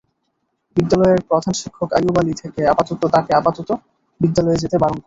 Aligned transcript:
বিদ্যালয়ের 0.77 1.21
প্রধান 1.29 1.53
শিক্ষক 1.61 1.89
আইয়ুব 1.97 2.15
আলী 2.21 2.33
তাকে 3.15 3.31
আপাতত 3.35 3.69
বিদ্যালয়ে 4.21 4.61
যেতে 4.63 4.77
বারণ 4.77 4.89
করেন। 4.89 4.99